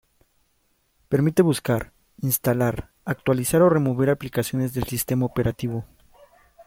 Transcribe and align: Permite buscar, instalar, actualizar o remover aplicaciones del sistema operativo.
Permite 1.09 1.43
buscar, 1.43 1.93
instalar, 2.23 2.89
actualizar 3.05 3.61
o 3.61 3.69
remover 3.69 4.09
aplicaciones 4.09 4.73
del 4.73 4.85
sistema 4.85 5.27
operativo. 5.27 5.85